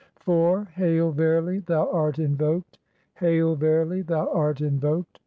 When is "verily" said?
1.11-1.59, 3.53-4.01